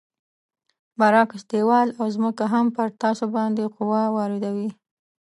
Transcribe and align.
برعکس 0.99 1.41
دیوال 1.51 1.87
او 1.99 2.05
ځمکه 2.15 2.45
هم 2.53 2.65
پر 2.75 2.87
تاسو 3.01 3.25
باندې 3.35 3.63
قوه 3.75 4.01
واردوي. 4.15 4.69